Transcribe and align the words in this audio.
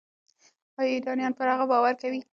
ایا 0.77 0.91
ایرانیان 0.93 1.33
پر 1.37 1.47
هغه 1.53 1.65
باور 1.71 1.93
کوي؟ 2.01 2.19